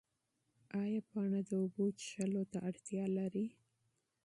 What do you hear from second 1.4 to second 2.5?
د اوبو څښلو